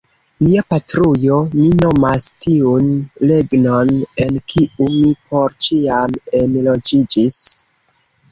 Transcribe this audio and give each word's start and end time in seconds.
Mia 0.43 0.61
patrujo 0.73 1.35
mi 1.57 1.65
nomas 1.81 2.23
tiun 2.45 2.87
regnon, 3.33 3.91
en 4.25 4.39
kiu 4.53 4.89
mi 4.95 5.13
por 5.33 5.55
ĉiam 5.67 6.15
enloĝiĝis. 6.41 7.39